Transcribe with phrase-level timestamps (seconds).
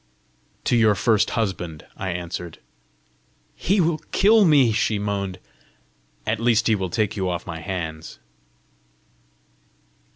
[0.63, 2.57] "To your first husband," I answered.
[3.53, 5.37] "He will kill me!" she moaned.
[6.25, 8.17] "At least he will take you off my hands!"